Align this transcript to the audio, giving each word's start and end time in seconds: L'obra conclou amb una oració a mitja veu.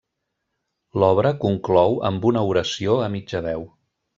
L'obra 1.03 1.33
conclou 1.45 1.99
amb 2.11 2.27
una 2.33 2.45
oració 2.55 2.99
a 3.09 3.15
mitja 3.17 3.47
veu. 3.51 3.67